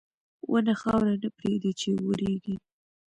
•ونه 0.51 0.73
خاوره 0.81 1.13
نه 1.23 1.29
پرېږدي 1.37 1.71
چې 1.79 1.89
وریږي. 2.07 2.55